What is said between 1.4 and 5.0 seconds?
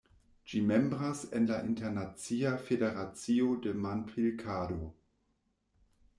la Internacia Federacio de Manpilkado.